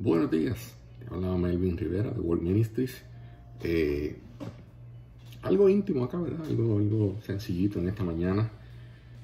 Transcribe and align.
Buenos 0.00 0.30
días, 0.30 0.76
te 1.00 1.12
habla 1.12 1.36
Melvin 1.36 1.76
Rivera 1.76 2.12
de 2.12 2.20
World 2.20 2.44
Ministries. 2.44 3.02
Eh, 3.64 4.16
algo 5.42 5.68
íntimo 5.68 6.04
acá, 6.04 6.20
¿verdad? 6.20 6.46
Algo, 6.46 6.78
algo 6.78 7.16
sencillito 7.20 7.80
en 7.80 7.88
esta 7.88 8.04
mañana, 8.04 8.48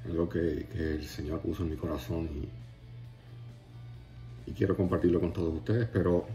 algo 0.04 0.28
que, 0.28 0.66
que, 0.72 0.94
el 0.94 1.04
Señor 1.04 1.38
puso 1.38 1.62
en 1.62 1.70
mi 1.70 1.76
corazón 1.76 2.28
y, 4.46 4.50
quiero 4.50 4.76
compartirlo 4.76 5.20
con 5.20 5.32
todos 5.32 5.54
ustedes, 5.54 5.88
pero, 5.92 6.26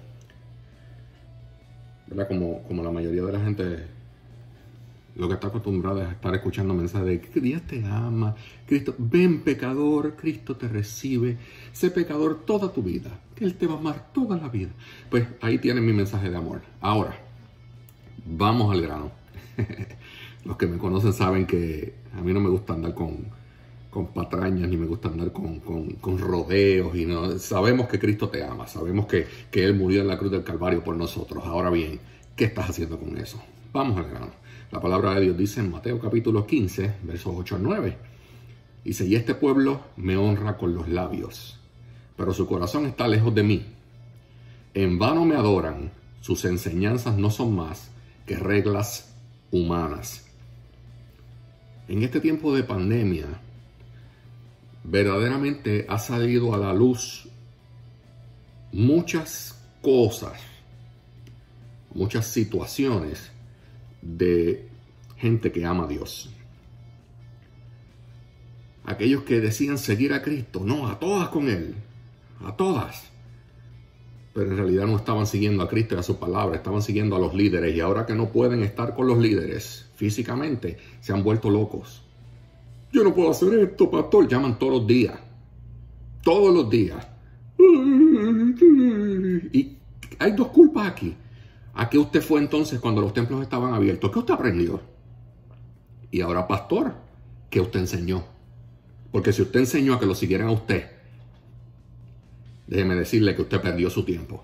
¿verdad? 2.08 2.30
Como, 2.30 2.64
como 2.64 2.82
la 2.82 2.92
mayoría 2.92 3.24
de 3.24 3.34
la 3.34 3.42
gente 3.42 3.88
lo 5.18 5.28
que 5.28 5.34
está 5.34 5.48
acostumbrado 5.48 6.02
es 6.02 6.10
estar 6.12 6.34
escuchando 6.34 6.74
mensajes 6.74 7.08
de 7.08 7.20
que 7.20 7.42
Dios 7.42 7.62
te 7.64 7.84
ama, 7.84 8.36
Cristo, 8.66 8.96
ven 8.98 9.42
pecador, 9.42 10.16
Cristo 10.16 10.56
te 10.56 10.70
recibe, 10.70 11.38
sé 11.74 11.92
pecador 11.92 12.46
toda 12.46 12.72
tu 12.72 12.82
vida, 12.82 13.20
Él 13.40 13.56
te 13.56 13.68
va 13.68 13.76
a 13.76 13.78
amar 13.78 14.12
toda 14.14 14.38
la 14.38 14.50
vida. 14.50 14.70
Pues 15.10 15.28
ahí 15.42 15.58
tienen 15.60 15.86
mi 15.86 15.94
mensaje 15.94 16.30
de 16.30 16.38
amor. 16.38 16.62
Ahora, 16.82 17.18
vamos 18.26 18.72
al 18.74 18.82
grano. 18.82 19.12
Los 20.46 20.58
que 20.58 20.68
me 20.68 20.78
conocen 20.78 21.14
saben 21.14 21.46
que 21.46 21.94
a 22.18 22.22
mí 22.22 22.34
no 22.34 22.40
me 22.40 22.50
gusta 22.50 22.74
andar 22.74 22.94
con, 22.94 23.26
con 23.90 24.08
patrañas, 24.08 24.70
ni 24.70 24.78
me 24.78 24.86
gusta 24.86 25.10
andar 25.10 25.32
con, 25.32 25.60
con, 25.60 26.18
rodeos. 26.18 26.96
Y 26.96 27.06
no, 27.06 27.38
sabemos 27.40 27.88
que 27.88 28.00
Cristo 28.00 28.30
te 28.30 28.44
ama, 28.44 28.68
sabemos 28.68 29.06
que, 29.06 29.28
que 29.52 29.64
Él 29.64 29.76
murió 29.76 30.02
en 30.02 30.08
la 30.08 30.18
cruz 30.18 30.32
del 30.32 30.44
Calvario 30.44 30.84
por 30.84 30.96
nosotros. 30.96 31.44
Ahora 31.46 31.70
bien, 31.70 32.00
¿qué 32.36 32.46
estás 32.46 32.70
haciendo 32.70 33.00
con 33.00 33.18
eso? 33.18 33.42
Vamos 33.72 33.98
al 33.98 34.10
grano. 34.10 34.32
La 34.72 34.80
palabra 34.80 35.16
de 35.16 35.22
Dios 35.22 35.38
dice 35.38 35.62
en 35.62 35.72
Mateo 35.72 36.00
capítulo 36.00 36.46
15, 36.46 36.96
versos 37.04 37.34
8 37.36 37.56
al 37.56 37.64
9. 37.64 37.98
Dice, 38.84 39.06
y 39.06 39.16
este 39.16 39.36
pueblo 39.36 39.82
me 39.98 40.16
honra 40.16 40.58
con 40.58 40.74
los 40.74 40.88
labios, 40.88 41.59
pero 42.20 42.34
su 42.34 42.46
corazón 42.46 42.86
está 42.86 43.08
lejos 43.08 43.34
de 43.34 43.44
mí. 43.44 43.66
En 44.74 45.00
vano 45.00 45.24
me 45.24 45.36
adoran, 45.36 45.90
sus 46.20 46.44
enseñanzas 46.44 47.18
no 47.18 47.32
son 47.32 47.56
más 47.56 47.92
que 48.26 48.36
reglas 48.36 49.16
humanas. 49.52 50.28
En 51.88 52.04
este 52.04 52.20
tiempo 52.20 52.54
de 52.54 52.64
pandemia, 52.64 53.26
verdaderamente 54.84 55.86
ha 55.88 55.98
salido 55.98 56.54
a 56.54 56.58
la 56.58 56.74
luz 56.74 57.30
muchas 58.74 59.58
cosas, 59.82 60.42
muchas 61.94 62.28
situaciones 62.28 63.32
de 64.02 64.68
gente 65.16 65.54
que 65.54 65.64
ama 65.64 65.86
a 65.86 65.88
Dios. 65.88 66.30
Aquellos 68.84 69.24
que 69.24 69.40
decían 69.40 69.78
seguir 69.78 70.12
a 70.12 70.22
Cristo, 70.22 70.64
no, 70.66 70.90
a 70.90 71.00
todas 71.00 71.30
con 71.30 71.48
Él, 71.48 71.76
a 72.46 72.56
todas. 72.56 73.12
Pero 74.34 74.52
en 74.52 74.58
realidad 74.58 74.86
no 74.86 74.96
estaban 74.96 75.26
siguiendo 75.26 75.64
a 75.64 75.68
Cristo 75.68 75.96
y 75.96 76.00
a 76.00 76.04
su 76.04 76.18
palabra, 76.18 76.56
estaban 76.56 76.82
siguiendo 76.82 77.16
a 77.16 77.20
los 77.20 77.34
líderes. 77.34 77.76
Y 77.76 77.80
ahora 77.80 78.06
que 78.06 78.16
no 78.16 78.30
pueden 78.30 78.64
estar 78.64 78.96
con 78.96 79.08
los 79.08 79.18
líderes 79.18 79.90
físicamente, 79.96 80.78
se 81.02 81.14
han 81.14 81.24
vuelto 81.24 81.50
locos. 81.50 82.04
Yo 82.92 83.04
no 83.04 83.14
puedo 83.14 83.32
hacer 83.32 83.54
esto, 83.60 83.90
pastor. 83.90 84.28
Llaman 84.28 84.58
todos 84.58 84.80
los 84.80 84.88
días. 84.88 85.20
Todos 86.24 86.54
los 86.54 86.70
días. 86.70 87.08
Y 89.52 89.78
hay 90.18 90.32
dos 90.32 90.48
culpas 90.50 90.88
aquí. 90.88 91.16
¿A 91.74 91.90
qué 91.90 91.98
usted 91.98 92.22
fue 92.22 92.40
entonces 92.40 92.80
cuando 92.80 93.02
los 93.02 93.14
templos 93.14 93.42
estaban 93.42 93.74
abiertos? 93.74 94.12
¿Qué 94.12 94.20
usted 94.20 94.34
aprendió? 94.34 94.82
Y 96.12 96.22
ahora, 96.22 96.48
pastor, 96.48 96.94
¿qué 97.50 97.62
usted 97.62 97.80
enseñó? 97.82 98.24
Porque 99.12 99.32
si 99.32 99.44
usted 99.44 99.62
enseñó 99.62 99.94
a 99.94 100.00
que 100.00 100.06
lo 100.06 100.16
siguieran 100.16 100.48
a 100.50 100.52
usted, 100.52 100.99
déjeme 102.70 102.94
decirle 102.94 103.36
que 103.36 103.42
usted 103.42 103.60
perdió 103.60 103.90
su 103.90 104.04
tiempo. 104.04 104.44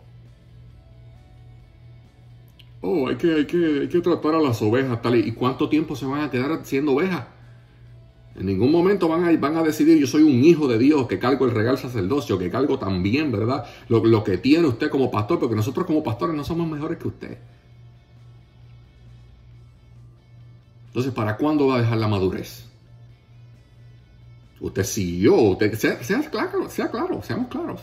Oh, 2.82 3.08
hay 3.08 3.16
que, 3.16 3.34
hay 3.34 3.46
que, 3.46 3.80
hay 3.82 3.88
que 3.88 4.02
tratar 4.02 4.36
a 4.36 4.42
las 4.42 4.62
ovejas 4.62 5.02
tal 5.02 5.16
y, 5.16 5.32
cuánto 5.32 5.70
tiempo 5.70 5.96
se 5.96 6.06
van 6.06 6.22
a 6.22 6.32
quedar 6.32 6.66
siendo 6.66 6.94
ovejas. 6.94 7.28
En 8.36 8.48
ningún 8.48 8.72
momento 8.72 9.08
van 9.08 9.24
a, 9.24 9.38
van 9.38 9.58
a 9.58 9.64
decidir, 9.64 9.98
yo 9.98 10.08
soy 10.08 10.24
un 10.24 10.44
hijo 10.44 10.68
de 10.68 10.78
Dios, 10.78 11.08
que 11.08 11.20
cargo 11.20 11.46
el 11.46 11.52
regal 11.52 11.78
sacerdocio, 11.78 12.38
que 12.38 12.50
cargo 12.50 12.78
también, 12.80 13.32
¿verdad? 13.32 13.66
Lo, 13.88 14.24
que 14.24 14.38
tiene 14.40 14.68
usted 14.68 14.90
como 14.90 15.10
pastor, 15.10 15.40
porque 15.40 15.56
nosotros 15.56 15.86
como 15.86 16.04
pastores 16.04 16.36
no 16.36 16.44
somos 16.44 16.68
mejores 16.68 16.98
que 16.98 17.08
usted. 17.08 17.38
Entonces, 20.88 21.14
¿para 21.14 21.38
cuándo 21.38 21.68
va 21.68 21.78
a 21.78 21.82
dejar 21.82 21.98
la 21.98 22.08
madurez? 22.08 22.66
Usted 24.60 24.84
siguió, 24.84 25.36
usted, 25.36 25.74
sea 25.76 26.30
claro, 26.30 27.22
seamos 27.22 27.48
claros. 27.50 27.82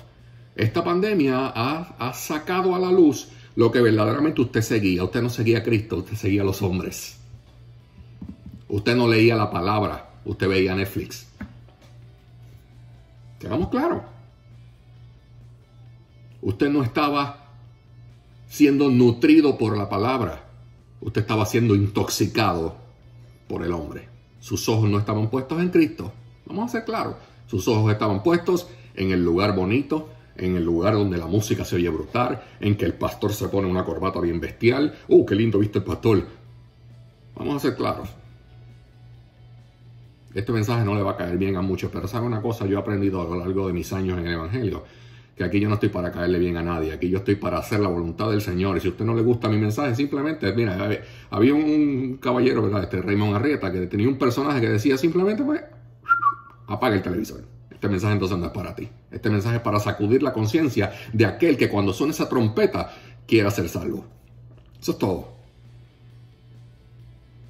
Esta 0.54 0.84
pandemia 0.84 1.52
ha, 1.54 2.12
sacado 2.12 2.74
a 2.74 2.78
la 2.78 2.90
luz 2.90 3.28
lo 3.56 3.70
que 3.70 3.80
verdaderamente 3.80 4.42
usted 4.42 4.60
seguía. 4.60 5.04
Usted 5.04 5.22
no 5.22 5.30
seguía 5.30 5.58
a 5.58 5.62
Cristo, 5.62 5.98
usted 5.98 6.16
seguía 6.16 6.42
a 6.42 6.44
los 6.44 6.62
hombres. 6.62 7.18
Usted 8.68 8.96
no 8.96 9.08
leía 9.08 9.36
la 9.36 9.50
palabra, 9.50 10.10
usted 10.24 10.48
veía 10.48 10.74
Netflix. 10.74 11.26
Quedamos 13.38 13.68
claros. 13.68 14.02
Usted 16.40 16.68
no 16.70 16.82
estaba 16.82 17.50
siendo 18.48 18.90
nutrido 18.90 19.56
por 19.56 19.76
la 19.76 19.88
palabra. 19.88 20.44
Usted 21.00 21.22
estaba 21.22 21.46
siendo 21.46 21.74
intoxicado 21.74 22.76
por 23.48 23.64
el 23.64 23.72
hombre. 23.72 24.08
Sus 24.40 24.68
ojos 24.68 24.88
no 24.88 24.98
estaban 24.98 25.30
puestos 25.30 25.60
en 25.60 25.70
Cristo. 25.70 26.12
Vamos 26.46 26.66
a 26.66 26.72
ser 26.72 26.84
claros. 26.84 27.16
Sus 27.46 27.66
ojos 27.68 27.92
estaban 27.92 28.22
puestos 28.22 28.66
en 28.94 29.10
el 29.10 29.24
lugar 29.24 29.54
bonito, 29.54 30.10
en 30.36 30.56
el 30.56 30.64
lugar 30.64 30.94
donde 30.94 31.18
la 31.18 31.26
música 31.26 31.64
se 31.64 31.76
oye 31.76 31.88
brutal, 31.88 32.42
en 32.60 32.76
que 32.76 32.84
el 32.84 32.94
pastor 32.94 33.32
se 33.32 33.48
pone 33.48 33.68
una 33.68 33.84
corbata 33.84 34.20
bien 34.20 34.40
bestial. 34.40 34.94
¡Uh, 35.08 35.26
qué 35.26 35.34
lindo 35.34 35.58
viste 35.58 35.78
el 35.78 35.84
pastor! 35.84 36.26
Vamos 37.36 37.56
a 37.56 37.58
ser 37.60 37.76
claros. 37.76 38.08
Este 40.34 40.52
mensaje 40.52 40.84
no 40.84 40.94
le 40.94 41.02
va 41.02 41.12
a 41.12 41.16
caer 41.16 41.36
bien 41.36 41.56
a 41.56 41.62
muchos, 41.62 41.90
pero 41.92 42.08
sabe 42.08 42.26
una 42.26 42.40
cosa, 42.40 42.66
yo 42.66 42.78
he 42.78 42.80
aprendido 42.80 43.20
a 43.20 43.24
lo 43.24 43.36
largo 43.36 43.66
de 43.66 43.74
mis 43.74 43.92
años 43.92 44.18
en 44.18 44.26
el 44.26 44.34
Evangelio, 44.34 44.82
que 45.36 45.44
aquí 45.44 45.60
yo 45.60 45.68
no 45.68 45.74
estoy 45.74 45.90
para 45.90 46.10
caerle 46.10 46.38
bien 46.38 46.56
a 46.56 46.62
nadie, 46.62 46.92
aquí 46.92 47.10
yo 47.10 47.18
estoy 47.18 47.34
para 47.34 47.58
hacer 47.58 47.80
la 47.80 47.88
voluntad 47.88 48.30
del 48.30 48.40
Señor. 48.40 48.76
Y 48.76 48.80
si 48.80 48.88
a 48.88 48.90
usted 48.92 49.04
no 49.04 49.14
le 49.14 49.22
gusta 49.22 49.48
mi 49.48 49.58
mensaje, 49.58 49.94
simplemente, 49.94 50.50
mira, 50.54 50.78
había 51.30 51.54
un 51.54 52.16
caballero, 52.18 52.62
¿verdad? 52.62 52.84
Este 52.84 53.02
Raymond 53.02 53.36
Arrieta, 53.36 53.70
que 53.70 53.86
tenía 53.86 54.08
un 54.08 54.18
personaje 54.18 54.60
que 54.60 54.70
decía 54.70 54.96
simplemente, 54.96 55.42
pues, 55.42 55.62
apaga 56.66 56.94
el 56.94 57.02
televisor. 57.02 57.51
Este 57.82 57.90
mensaje 57.90 58.12
entonces 58.12 58.38
no 58.38 58.46
es 58.46 58.52
para 58.52 58.76
ti. 58.76 58.88
Este 59.10 59.28
mensaje 59.28 59.56
es 59.56 59.62
para 59.62 59.80
sacudir 59.80 60.22
la 60.22 60.32
conciencia 60.32 60.92
de 61.12 61.26
aquel 61.26 61.56
que 61.56 61.68
cuando 61.68 61.92
suena 61.92 62.12
esa 62.12 62.28
trompeta 62.28 62.92
quiera 63.26 63.50
ser 63.50 63.68
salvo. 63.68 64.04
Eso 64.80 64.92
es 64.92 64.98
todo. 64.98 65.32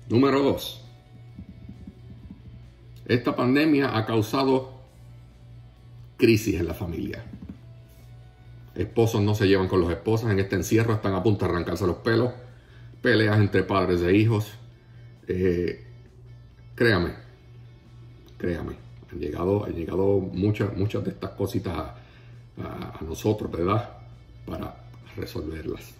Número 0.08 0.42
dos. 0.42 0.82
Esta 3.04 3.36
pandemia 3.36 3.94
ha 3.94 4.06
causado 4.06 4.72
crisis 6.16 6.58
en 6.58 6.66
la 6.66 6.72
familia. 6.72 7.22
Esposos 8.74 9.20
no 9.20 9.34
se 9.34 9.46
llevan 9.46 9.68
con 9.68 9.82
los 9.82 9.90
esposas 9.90 10.30
en 10.30 10.38
este 10.38 10.56
encierro, 10.56 10.94
están 10.94 11.12
a 11.12 11.22
punto 11.22 11.44
de 11.44 11.52
arrancarse 11.52 11.86
los 11.86 11.96
pelos. 11.96 12.32
Peleas 13.02 13.36
entre 13.36 13.64
padres 13.64 14.00
e 14.00 14.16
hijos. 14.16 14.50
Eh, 15.28 15.84
créame, 16.74 17.10
créame, 18.38 18.76
han 19.12 19.18
llegado, 19.18 19.64
han 19.64 19.74
llegado 19.74 20.18
muchas, 20.20 20.76
muchas 20.76 21.04
de 21.04 21.10
estas 21.10 21.30
cositas 21.30 21.74
a 22.58 22.98
nosotros, 23.02 23.50
¿verdad? 23.50 23.90
Para 24.46 24.74
resolverlas. 25.16 25.94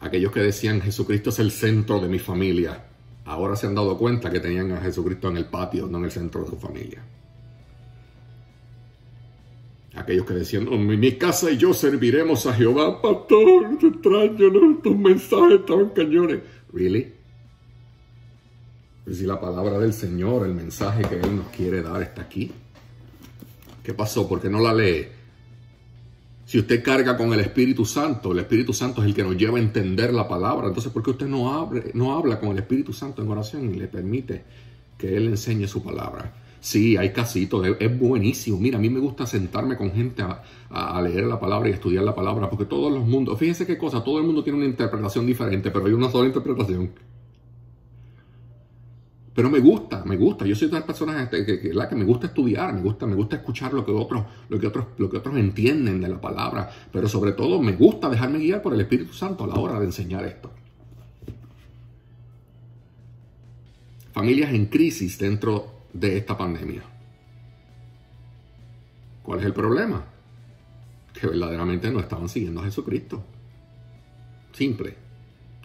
Aquellos 0.00 0.30
que 0.30 0.40
decían 0.40 0.80
Jesucristo 0.80 1.30
es 1.30 1.38
el 1.38 1.50
centro 1.50 2.00
de 2.00 2.08
mi 2.08 2.18
familia, 2.18 2.84
ahora 3.24 3.56
se 3.56 3.66
han 3.66 3.74
dado 3.74 3.96
cuenta 3.96 4.30
que 4.30 4.40
tenían 4.40 4.72
a 4.72 4.80
Jesucristo 4.80 5.28
en 5.28 5.38
el 5.38 5.46
patio, 5.46 5.86
no 5.86 5.98
en 5.98 6.04
el 6.04 6.10
centro 6.10 6.42
de 6.42 6.50
su 6.50 6.56
familia. 6.56 7.02
Aquellos 9.94 10.26
que 10.26 10.34
decían, 10.34 10.68
mi 10.86 11.12
casa 11.12 11.50
y 11.50 11.56
yo 11.56 11.72
serviremos 11.72 12.46
a 12.46 12.52
Jehová, 12.52 13.00
pastor, 13.00 13.78
te 13.78 13.86
extraño, 13.86 14.50
¿no? 14.50 14.78
tus 14.78 14.96
mensajes 14.96 15.60
estaban 15.60 15.88
cañones. 15.88 16.40
¿Really? 16.72 17.15
Si 19.06 19.24
la 19.24 19.40
palabra 19.40 19.78
del 19.78 19.92
Señor, 19.92 20.46
el 20.46 20.54
mensaje 20.54 21.02
que 21.02 21.20
Él 21.20 21.36
nos 21.36 21.48
quiere 21.48 21.80
dar 21.80 22.02
está 22.02 22.22
aquí. 22.22 22.50
¿Qué 23.82 23.94
pasó? 23.94 24.28
¿Por 24.28 24.40
qué 24.40 24.50
no 24.50 24.60
la 24.60 24.74
lee? 24.74 25.06
Si 26.44 26.58
usted 26.58 26.82
carga 26.82 27.16
con 27.16 27.32
el 27.32 27.40
Espíritu 27.40 27.84
Santo, 27.84 28.32
el 28.32 28.40
Espíritu 28.40 28.72
Santo 28.72 29.02
es 29.02 29.08
el 29.08 29.14
que 29.14 29.22
nos 29.22 29.36
lleva 29.36 29.58
a 29.58 29.60
entender 29.60 30.12
la 30.12 30.26
palabra. 30.26 30.68
Entonces, 30.68 30.92
¿por 30.92 31.02
qué 31.02 31.10
usted 31.10 31.26
no, 31.26 31.52
abre, 31.52 31.90
no 31.94 32.16
habla 32.16 32.40
con 32.40 32.50
el 32.50 32.58
Espíritu 32.58 32.92
Santo 32.92 33.22
en 33.22 33.28
oración 33.28 33.72
y 33.74 33.78
le 33.78 33.86
permite 33.86 34.44
que 34.98 35.16
Él 35.16 35.28
enseñe 35.28 35.66
su 35.68 35.82
palabra? 35.82 36.32
Sí, 36.60 36.96
hay 36.96 37.12
casitos, 37.12 37.64
es, 37.78 37.98
buenísimo. 37.98 38.58
Mira, 38.58 38.78
a 38.78 38.80
mí 38.80 38.90
me 38.90 38.98
gusta 38.98 39.24
sentarme 39.24 39.76
con 39.76 39.92
gente 39.92 40.24
a, 40.70 41.00
leer 41.00 41.24
la 41.24 41.38
palabra 41.38 41.68
y 41.68 41.72
estudiar 41.72 42.02
la 42.02 42.14
palabra, 42.14 42.50
porque 42.50 42.64
todos 42.64 42.92
los 42.92 43.06
mundos, 43.06 43.38
fíjense 43.38 43.66
qué 43.66 43.78
cosa, 43.78 44.02
todo 44.02 44.18
el 44.18 44.24
mundo 44.24 44.42
tiene 44.42 44.58
una 44.58 44.66
interpretación 44.66 45.26
diferente, 45.26 45.70
pero 45.70 45.86
hay 45.86 45.92
una 45.92 46.10
sola 46.10 46.26
interpretación. 46.26 46.90
Pero 49.36 49.50
me 49.50 49.60
gusta, 49.60 50.02
me 50.06 50.16
gusta. 50.16 50.46
Yo 50.46 50.56
soy 50.56 50.68
de 50.68 50.76
las 50.76 50.84
personas 50.84 51.28
que, 51.28 51.44
que, 51.44 51.60
que, 51.60 51.94
me 51.94 52.04
gusta 52.04 52.28
estudiar, 52.28 52.72
me 52.72 52.80
gusta, 52.80 53.04
me 53.06 53.14
gusta 53.14 53.36
escuchar 53.36 53.74
lo 53.74 53.84
que, 53.84 53.92
otros, 53.92 54.24
lo, 54.48 54.58
que 54.58 54.66
otros, 54.66 54.86
lo 54.96 55.10
que 55.10 55.18
otros 55.18 55.36
entienden 55.36 56.00
de 56.00 56.08
la 56.08 56.18
palabra. 56.18 56.70
Pero 56.90 57.06
sobre 57.06 57.32
todo 57.32 57.60
me 57.60 57.72
gusta 57.72 58.08
dejarme 58.08 58.38
guiar 58.38 58.62
por 58.62 58.72
el 58.72 58.80
Espíritu 58.80 59.12
Santo 59.12 59.44
a 59.44 59.46
la 59.46 59.56
hora 59.56 59.78
de 59.78 59.84
enseñar 59.84 60.24
esto. 60.24 60.50
Familias 64.12 64.54
en 64.54 64.66
crisis 64.66 65.18
dentro 65.18 65.82
de 65.92 66.16
esta 66.16 66.38
pandemia. 66.38 66.82
¿Cuál 69.22 69.40
es 69.40 69.44
el 69.44 69.52
problema? 69.52 70.02
Que 71.12 71.26
verdaderamente 71.26 71.90
no 71.90 72.00
estaban 72.00 72.30
siguiendo 72.30 72.62
a 72.62 72.64
Jesucristo. 72.64 73.22
Simple. 74.52 75.05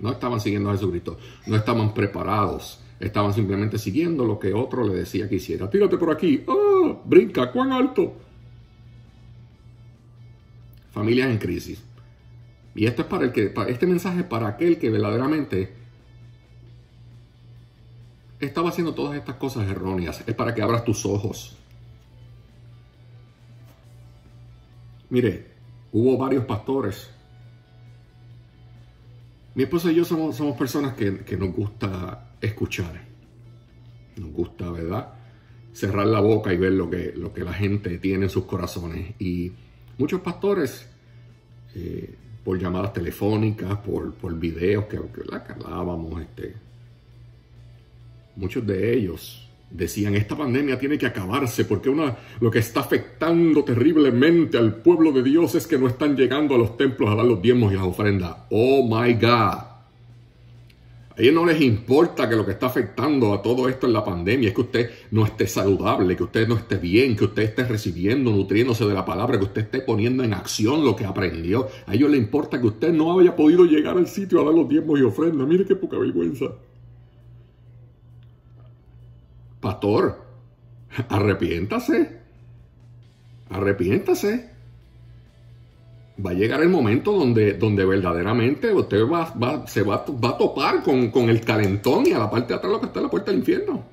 No 0.02 0.12
estaban 0.12 0.42
siguiendo 0.42 0.70
a 0.70 0.74
Jesucristo. 0.74 1.18
No 1.48 1.56
estaban 1.56 1.94
preparados 1.94 2.82
Estaban 3.02 3.34
simplemente 3.34 3.80
siguiendo 3.80 4.26
lo 4.26 4.38
que 4.38 4.54
otro 4.54 4.88
le 4.88 4.94
decía 4.94 5.28
que 5.28 5.36
hiciera. 5.36 5.68
Tírate 5.68 5.98
por 5.98 6.12
aquí. 6.12 6.44
¡Ah! 6.48 6.96
Brinca. 7.04 7.52
¿Cuán 7.52 7.72
alto? 7.72 8.14
Familias 10.92 11.32
en 11.32 11.40
crisis. 11.40 11.84
Y 12.76 12.86
esto 12.86 13.02
es 13.02 13.08
para 13.08 13.26
el 13.26 13.32
que, 13.32 13.52
este 13.68 13.88
mensaje 13.88 14.20
es 14.20 14.26
para 14.26 14.50
aquel 14.50 14.78
que 14.78 14.92
verdaderamente 14.92 15.74
estaba 18.40 18.70
haciendo 18.70 18.94
todas 18.94 19.18
estas 19.18 19.36
cosas 19.38 19.68
erróneas. 19.68 20.24
Es 20.28 20.36
para 20.36 20.54
que 20.54 20.62
abras 20.62 20.86
tus 20.86 21.04
ojos. 21.04 21.58
Mire, 25.10 25.48
hubo 25.92 26.20
varios 26.20 26.46
pastores. 26.46 27.10
Mi 29.54 29.64
esposa 29.64 29.92
y 29.92 29.96
yo 29.96 30.06
somos, 30.06 30.40
personas 30.58 30.94
que, 30.94 31.20
que 31.20 31.36
nos 31.36 31.54
gusta 31.54 32.36
escuchar. 32.40 33.02
Nos 34.16 34.32
gusta, 34.32 34.72
¿verdad? 34.72 35.14
Cerrar 35.74 36.08
la 36.08 36.22
boca 36.22 36.54
y 36.54 36.58
ver 36.58 36.74
lo 36.74 36.90
que, 36.90 37.14
lo 37.16 37.34
que 37.34 37.44
la 37.44 37.54
gente 37.54 37.98
tiene 37.98 38.26
en 38.26 38.30
sus 38.30 38.46
corazones. 38.46 39.14
Y 39.20 39.52
muchos 39.98 40.22
pastores, 40.22 40.88
eh, 41.76 42.16
por 42.44 42.58
llamadas 42.60 42.94
telefónicas, 42.94 43.78
por, 43.80 44.14
por 44.14 44.38
videos 44.38 44.86
que, 44.86 44.98
la 45.30 45.38
hablábamos, 45.38 46.22
este, 46.22 46.56
muchos 48.36 48.66
de 48.66 48.94
ellos 48.94 49.51
decían, 49.72 50.16
esta 50.16 50.36
pandemia 50.36 50.78
tiene 50.78 50.98
que 50.98 51.06
acabarse 51.06 51.66
porque 51.66 51.90
una, 51.90 52.18
lo 52.40 52.52
que 52.52 52.60
está 52.60 52.82
afectando 52.82 53.64
terriblemente 53.64 54.58
al 54.58 54.76
pueblo 54.76 55.12
de 55.12 55.24
Dios 55.24 55.56
es 55.56 55.66
que 55.66 55.78
no 55.78 55.88
están 55.88 56.16
llegando 56.16 56.56
a 56.56 56.58
los 56.58 56.78
templos 56.78 57.10
a 57.10 57.16
dar 57.16 57.26
los 57.26 57.42
diezmos 57.42 57.72
y 57.72 57.76
las 57.76 57.86
ofrendas. 57.86 58.36
Oh 58.50 58.84
my 58.84 59.14
God. 59.14 59.72
A 61.18 61.22
ellos 61.22 61.34
no 61.34 61.46
les 61.46 61.60
importa 61.62 62.28
que 62.30 62.36
lo 62.36 62.46
que 62.46 62.54
está 62.54 62.68
afectando 62.68 63.34
a 63.34 63.42
todo 63.42 63.68
esto 63.68 63.86
en 63.86 63.94
la 63.94 64.04
pandemia 64.04 64.50
es 64.50 64.56
que 64.56 64.62
usted 64.62 64.90
no 65.12 65.26
esté 65.26 65.46
saludable, 65.46 66.16
que 66.16 66.24
usted 66.24 66.48
no 66.48 66.56
esté 66.56 66.78
bien, 66.78 67.16
que 67.16 67.26
usted 67.26 67.44
esté 67.44 67.66
recibiendo, 67.66 68.32
nutriéndose 68.32 68.86
de 68.86 68.94
la 68.94 69.06
palabra, 69.06 69.38
que 69.38 69.46
usted 69.46 69.62
esté 69.62 69.82
poniendo 69.82 70.24
en 70.24 70.34
acción 70.34 70.86
lo 70.86 70.96
que 70.96 71.06
aprendió. 71.06 71.68
A 71.86 71.96
ellos 71.96 72.10
les 72.10 72.20
importa 72.20 72.60
que 72.60 72.68
usted 72.68 72.94
no 72.94 73.20
haya 73.20 73.36
podido 73.36 73.66
llegar 73.66 73.98
al 73.98 74.08
sitio 74.08 74.42
a 74.42 74.46
dar 74.46 74.54
los 74.54 74.70
diezmos 74.70 75.00
y 75.00 75.04
ofrendas. 75.04 75.48
Mire 75.48 75.66
qué 75.66 75.76
poca 75.76 75.98
vergüenza. 75.98 76.46
Pastor, 79.62 80.26
arrepiéntase. 81.10 82.20
Arrepiéntase 83.50 84.52
va 86.24 86.32
a 86.32 86.34
llegar 86.34 86.62
el 86.62 86.70
momento 86.70 87.12
donde, 87.12 87.54
donde 87.54 87.86
verdaderamente 87.86 88.74
usted 88.74 89.02
va, 89.08 89.66
se 89.68 89.82
va, 89.82 90.06
va, 90.24 90.30
a 90.30 90.38
topar 90.38 90.84
con, 90.84 91.30
el 91.30 91.42
calentón 91.42 92.08
y 92.08 92.12
a 92.12 92.20
la 92.20 92.30
parte 92.30 92.50
de 92.50 92.56
atrás 92.56 92.72
lo 92.72 92.80
que 92.80 92.88
está 92.88 93.02
la 93.02 93.10
puerta 93.10 93.32
del 93.32 93.40
infierno. 93.40 93.84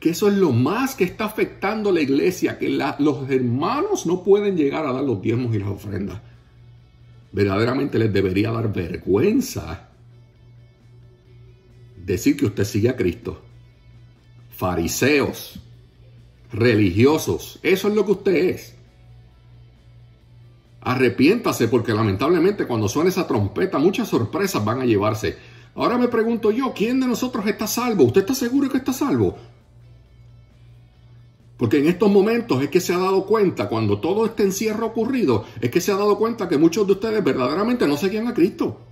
Que 0.00 0.10
eso 0.10 0.28
es 0.28 0.34
lo 0.34 0.52
más 0.52 0.94
que 0.94 1.04
está 1.04 1.24
afectando 1.24 1.90
a 1.90 1.92
la 1.92 2.00
iglesia, 2.00 2.58
que 2.58 2.68
los 2.68 3.30
hermanos 3.30 4.06
no 4.06 4.22
pueden 4.22 4.56
llegar 4.56 4.86
a 4.86 4.92
dar 4.92 5.02
los 5.02 5.20
diezmos 5.20 5.54
y 5.54 5.58
las 5.58 5.68
ofrendas. 5.68 6.20
Verdaderamente 7.32 7.98
les 7.98 8.12
debería 8.12 8.52
dar 8.52 8.72
vergüenza 8.72 9.85
decir 12.06 12.36
que 12.36 12.46
usted 12.46 12.64
sigue 12.64 12.88
a 12.88 12.96
Cristo. 12.96 13.42
Fariseos, 14.50 15.60
religiosos, 16.52 17.58
eso 17.62 17.88
es 17.88 17.94
lo 17.94 18.04
que 18.06 18.12
usted 18.12 18.34
es. 18.34 18.74
Arrepiéntase 20.80 21.66
porque 21.66 21.92
lamentablemente 21.92 22.64
cuando 22.66 22.88
suene 22.88 23.10
esa 23.10 23.26
trompeta 23.26 23.78
muchas 23.78 24.08
sorpresas 24.08 24.64
van 24.64 24.80
a 24.80 24.86
llevarse. 24.86 25.36
Ahora 25.74 25.98
me 25.98 26.06
pregunto 26.06 26.52
yo, 26.52 26.72
¿quién 26.72 27.00
de 27.00 27.08
nosotros 27.08 27.44
está 27.46 27.66
salvo? 27.66 28.04
¿Usted 28.04 28.20
está 28.20 28.34
seguro 28.34 28.70
que 28.70 28.78
está 28.78 28.92
salvo? 28.92 29.36
Porque 31.56 31.78
en 31.78 31.88
estos 31.88 32.10
momentos 32.10 32.62
es 32.62 32.68
que 32.68 32.80
se 32.80 32.94
ha 32.94 32.98
dado 32.98 33.26
cuenta, 33.26 33.68
cuando 33.68 33.98
todo 33.98 34.26
este 34.26 34.44
encierro 34.44 34.84
ha 34.84 34.88
ocurrido, 34.88 35.44
es 35.60 35.70
que 35.70 35.80
se 35.80 35.90
ha 35.90 35.96
dado 35.96 36.16
cuenta 36.16 36.48
que 36.48 36.56
muchos 36.56 36.86
de 36.86 36.92
ustedes 36.92 37.24
verdaderamente 37.24 37.88
no 37.88 37.96
seguían 37.96 38.28
a 38.28 38.34
Cristo. 38.34 38.85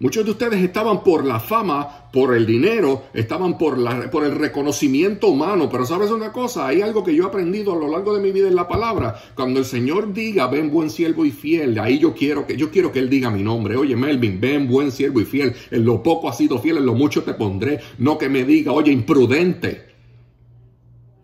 Muchos 0.00 0.24
de 0.24 0.30
ustedes 0.30 0.62
estaban 0.62 1.04
por 1.04 1.26
la 1.26 1.38
fama, 1.38 2.08
por 2.10 2.34
el 2.34 2.46
dinero, 2.46 3.04
estaban 3.12 3.58
por, 3.58 3.76
la, 3.76 4.10
por 4.10 4.24
el 4.24 4.34
reconocimiento 4.34 5.28
humano. 5.28 5.68
Pero 5.70 5.84
sabes 5.84 6.10
una 6.10 6.32
cosa, 6.32 6.66
hay 6.66 6.80
algo 6.80 7.04
que 7.04 7.14
yo 7.14 7.24
he 7.24 7.26
aprendido 7.26 7.74
a 7.74 7.76
lo 7.76 7.86
largo 7.86 8.14
de 8.14 8.22
mi 8.22 8.32
vida 8.32 8.48
en 8.48 8.56
la 8.56 8.66
palabra. 8.66 9.14
Cuando 9.34 9.58
el 9.58 9.66
Señor 9.66 10.14
diga, 10.14 10.46
ven 10.46 10.70
buen 10.70 10.88
siervo 10.88 11.26
y 11.26 11.30
fiel, 11.30 11.78
ahí 11.78 11.98
yo 11.98 12.14
quiero 12.14 12.46
que, 12.46 12.56
yo 12.56 12.70
quiero 12.70 12.90
que 12.90 12.98
Él 12.98 13.10
diga 13.10 13.28
mi 13.28 13.42
nombre. 13.42 13.76
Oye, 13.76 13.94
Melvin, 13.94 14.40
ven 14.40 14.66
buen 14.68 14.90
siervo 14.90 15.20
y 15.20 15.26
fiel. 15.26 15.54
En 15.70 15.84
lo 15.84 16.02
poco 16.02 16.30
has 16.30 16.38
sido 16.38 16.58
fiel, 16.58 16.78
en 16.78 16.86
lo 16.86 16.94
mucho 16.94 17.22
te 17.22 17.34
pondré. 17.34 17.80
No 17.98 18.16
que 18.16 18.30
me 18.30 18.44
diga, 18.44 18.72
oye, 18.72 18.90
imprudente. 18.90 19.90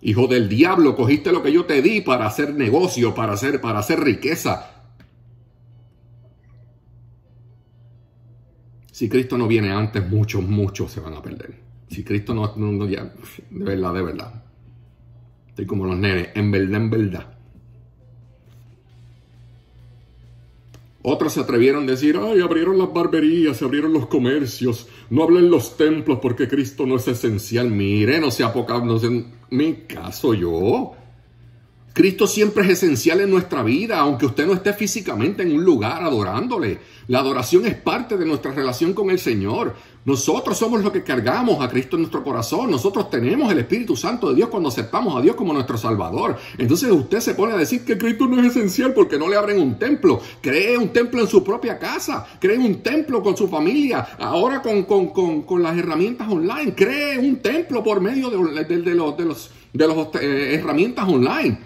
Hijo 0.02 0.26
del 0.26 0.50
diablo, 0.50 0.94
cogiste 0.94 1.32
lo 1.32 1.43
que 1.43 1.50
yo 1.50 1.64
te 1.64 1.81
di 1.81 2.02
para 2.02 2.26
hacer 2.26 2.52
negocio, 2.55 3.14
para 3.14 3.32
hacer, 3.32 3.58
para 3.58 3.79
hacer 3.79 4.00
riqueza. 4.00 4.75
Si 8.96 9.10
Cristo 9.10 9.37
no 9.37 9.46
viene 9.46 9.70
antes, 9.72 10.08
muchos, 10.08 10.43
muchos 10.43 10.90
se 10.90 11.00
van 11.00 11.12
a 11.12 11.20
perder. 11.20 11.54
Si 11.90 12.02
Cristo 12.02 12.32
no, 12.32 12.56
no, 12.56 12.88
ya, 12.88 13.04
de 13.50 13.62
verdad, 13.62 13.93
de 13.93 14.00
verdad. 14.00 14.44
Estoy 15.48 15.66
como 15.66 15.84
los 15.84 15.98
nenes, 15.98 16.31
en 16.34 16.50
verdad, 16.50 16.81
en 16.81 16.88
verdad. 16.88 17.38
Otros 21.02 21.34
se 21.34 21.40
atrevieron 21.40 21.82
a 21.82 21.90
decir, 21.90 22.19
ay, 22.19 22.40
abrieron 22.40 22.78
las 22.78 22.90
barberías, 22.90 23.58
se 23.58 23.66
abrieron 23.66 23.93
los 23.93 24.06
comercios, 24.06 24.88
no 25.10 25.24
hablen 25.24 25.50
los 25.50 25.76
templos 25.76 26.19
porque 26.22 26.48
Cristo 26.48 26.86
no 26.86 26.96
es 26.96 27.06
esencial. 27.06 27.70
Mire, 27.70 28.19
no 28.19 28.31
sea 28.31 28.50
poca, 28.50 28.82
no 28.82 28.98
sé, 28.98 29.26
mi 29.50 29.74
caso 29.86 30.32
yo. 30.32 30.96
Cristo 31.96 32.26
siempre 32.26 32.62
es 32.65 32.72
esencial 32.72 33.22
en 33.22 33.31
nuestra 33.31 33.62
vida, 33.62 33.98
aunque 34.00 34.26
usted 34.26 34.46
no 34.46 34.53
esté 34.53 34.74
físicamente 34.74 35.43
en 35.43 35.53
un 35.53 35.65
lugar 35.65 36.03
adorándole. 36.03 36.79
La 37.08 37.20
adoración 37.20 37.65
es 37.65 37.74
parte 37.74 38.19
de 38.19 38.26
nuestra 38.26 38.53
relación 38.53 38.93
con 38.93 39.08
el 39.08 39.19
Señor. 39.19 39.74
Nosotros 40.05 40.58
somos 40.58 40.82
los 40.82 40.93
que 40.93 41.03
cargamos 41.03 41.58
a 41.65 41.70
Cristo 41.70 41.96
en 41.96 42.03
nuestro 42.03 42.22
corazón. 42.22 42.70
Nosotros 42.70 43.08
tenemos 43.08 43.50
el 43.50 43.60
Espíritu 43.60 43.96
Santo 43.96 44.29
de 44.29 44.34
Dios 44.34 44.50
cuando 44.50 44.69
aceptamos 44.69 45.17
a 45.17 45.22
Dios 45.22 45.36
como 45.36 45.55
nuestro 45.55 45.79
Salvador. 45.79 46.36
Entonces 46.58 46.93
usted 46.93 47.20
se 47.20 47.32
pone 47.32 47.55
a 47.55 47.56
decir 47.56 47.82
que 47.82 47.96
Cristo 47.96 48.26
no 48.26 48.43
es 48.43 48.55
esencial 48.55 48.93
porque 48.93 49.19
no 49.19 49.26
le 49.26 49.36
abren 49.36 49.58
un 49.58 49.79
templo. 49.79 50.20
Cree 50.43 50.76
un 50.76 50.91
templo 50.91 51.22
en 51.22 51.29
su 51.29 51.43
propia 51.43 51.79
casa. 51.79 52.26
Cree 52.38 52.58
un 52.58 52.82
templo 52.82 53.22
con 53.22 53.38
su 53.38 53.48
familia. 53.48 54.06
Ahora 54.19 54.60
con, 54.60 55.62
las 55.62 55.79
herramientas 55.79 56.29
online. 56.31 56.74
Cree 56.74 57.19
un 57.19 57.36
templo 57.36 57.82
por 57.82 58.03
medio 58.03 58.29
de, 58.29 58.36
los, 58.36 58.69
de 58.69 58.94
los, 59.24 59.50
de 59.72 59.88
los 59.88 60.08
eh, 60.20 60.56
herramientas 60.60 61.08
online. 61.08 61.58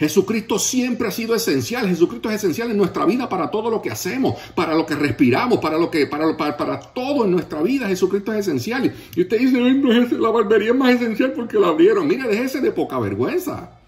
Jesucristo 0.00 0.58
siempre 0.58 1.08
ha 1.08 1.10
sido 1.10 1.34
esencial. 1.34 1.86
Jesucristo 1.86 2.30
es 2.30 2.36
esencial 2.36 2.70
en 2.70 2.78
nuestra 2.78 3.04
vida 3.04 3.28
para 3.28 3.50
todo 3.50 3.70
lo 3.70 3.82
que 3.82 3.90
hacemos, 3.90 4.34
para 4.54 4.74
lo 4.74 4.86
que 4.86 4.94
respiramos, 4.94 5.58
para 5.58 5.76
lo 5.76 5.90
que, 5.90 6.06
para, 6.06 6.34
para, 6.38 6.80
todo 6.80 7.26
en 7.26 7.32
nuestra 7.32 7.60
vida. 7.60 7.86
Jesucristo 7.86 8.32
es 8.32 8.48
esencial. 8.48 8.90
Y 9.14 9.20
usted 9.20 9.38
dice, 9.38 9.60
no 9.60 10.18
la 10.18 10.30
barbería 10.30 10.70
es 10.70 10.74
más 10.74 10.94
esencial 10.94 11.32
porque 11.32 11.58
la 11.58 11.68
abrieron. 11.68 12.08
Mire, 12.08 12.26
déjese 12.26 12.62
de 12.62 12.72
poca 12.72 12.98
vergüenza. 12.98 13.79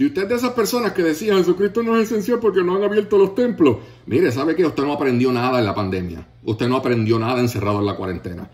Si 0.00 0.06
usted 0.06 0.22
es 0.22 0.28
de 0.30 0.34
esas 0.36 0.52
personas 0.52 0.92
que 0.92 1.02
decían 1.02 1.36
Jesucristo 1.36 1.82
no 1.82 1.94
es 1.98 2.10
esencial 2.10 2.38
porque 2.40 2.62
no 2.64 2.74
han 2.74 2.82
abierto 2.82 3.18
los 3.18 3.34
templos, 3.34 3.76
mire, 4.06 4.32
sabe 4.32 4.56
que 4.56 4.64
usted 4.64 4.82
no 4.82 4.94
aprendió 4.94 5.30
nada 5.30 5.58
en 5.58 5.66
la 5.66 5.74
pandemia. 5.74 6.26
Usted 6.42 6.68
no 6.68 6.76
aprendió 6.76 7.18
nada 7.18 7.38
encerrado 7.38 7.80
en 7.80 7.84
la 7.84 7.96
cuarentena. 7.96 8.50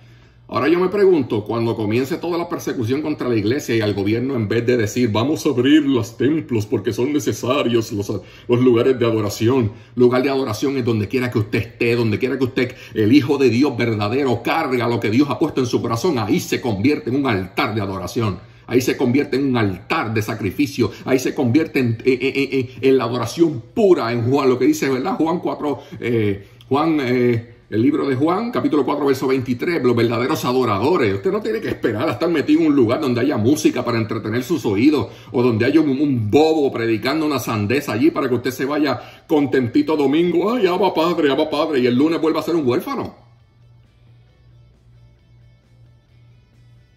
Ahora 0.48 0.66
yo 0.66 0.80
me 0.80 0.88
pregunto, 0.88 1.44
cuando 1.44 1.76
comience 1.76 2.16
toda 2.16 2.36
la 2.36 2.48
persecución 2.48 3.00
contra 3.00 3.28
la 3.28 3.36
iglesia 3.36 3.76
y 3.76 3.80
al 3.80 3.94
gobierno, 3.94 4.34
en 4.34 4.48
vez 4.48 4.66
de 4.66 4.76
decir 4.76 5.12
vamos 5.12 5.46
a 5.46 5.50
abrir 5.50 5.84
los 5.84 6.16
templos 6.16 6.66
porque 6.66 6.92
son 6.92 7.12
necesarios 7.12 7.92
los, 7.92 8.08
los, 8.48 8.60
lugares 8.60 8.98
de 8.98 9.06
adoración, 9.06 9.70
lugar 9.94 10.24
de 10.24 10.30
adoración 10.30 10.76
es 10.78 10.84
donde 10.84 11.06
quiera 11.06 11.30
que 11.30 11.38
usted 11.38 11.60
esté, 11.60 11.94
donde 11.94 12.18
quiera 12.18 12.36
que 12.36 12.44
usted, 12.44 12.74
el 12.92 13.12
Hijo 13.12 13.38
de 13.38 13.50
Dios 13.50 13.76
verdadero, 13.76 14.42
carga 14.42 14.88
lo 14.88 14.98
que 14.98 15.10
Dios 15.10 15.30
ha 15.30 15.38
puesto 15.38 15.60
en 15.60 15.66
su 15.68 15.80
corazón, 15.80 16.18
ahí 16.18 16.40
se 16.40 16.60
convierte 16.60 17.10
en 17.10 17.14
un 17.14 17.26
altar 17.28 17.72
de 17.72 17.82
adoración. 17.82 18.55
Ahí 18.66 18.80
se 18.80 18.96
convierte 18.96 19.36
en 19.36 19.46
un 19.46 19.56
altar 19.56 20.12
de 20.12 20.22
sacrificio. 20.22 20.90
Ahí 21.04 21.18
se 21.18 21.34
convierte 21.34 21.78
en, 21.80 22.96
la 22.96 23.04
adoración 23.04 23.62
pura 23.74 24.12
en 24.12 24.30
Juan, 24.30 24.48
lo 24.48 24.58
que 24.58 24.66
dice, 24.66 24.88
¿verdad? 24.88 25.16
Juan 25.16 25.38
4, 25.40 25.78
eh, 26.00 26.46
Juan, 26.68 26.98
eh, 27.00 27.56
el 27.68 27.82
libro 27.82 28.06
de 28.08 28.14
Juan, 28.14 28.52
capítulo 28.52 28.84
4, 28.84 29.06
verso 29.06 29.26
23, 29.26 29.82
los 29.82 29.96
verdaderos 29.96 30.44
adoradores. 30.44 31.14
Usted 31.14 31.32
no 31.32 31.40
tiene 31.40 31.60
que 31.60 31.68
esperar 31.68 32.08
a 32.08 32.12
estar 32.12 32.28
metido 32.28 32.60
en 32.60 32.68
un 32.68 32.76
lugar 32.76 33.00
donde 33.00 33.20
haya 33.20 33.36
música 33.36 33.84
para 33.84 33.98
entretener 33.98 34.44
sus 34.44 34.64
oídos 34.64 35.08
o 35.32 35.42
donde 35.42 35.64
haya 35.64 35.80
un, 35.80 36.30
bobo 36.30 36.70
predicando 36.72 37.26
una 37.26 37.40
sandeza 37.40 37.92
allí 37.92 38.12
para 38.12 38.28
que 38.28 38.36
usted 38.36 38.52
se 38.52 38.64
vaya 38.64 39.00
contentito 39.26 39.96
domingo. 39.96 40.52
Ay, 40.52 40.66
ama 40.66 40.94
padre, 40.94 41.30
ama 41.30 41.50
padre. 41.50 41.80
Y 41.80 41.86
el 41.86 41.96
lunes 41.96 42.20
vuelva 42.20 42.38
a 42.38 42.44
ser 42.44 42.54
un 42.54 42.66
huérfano. 42.66 43.25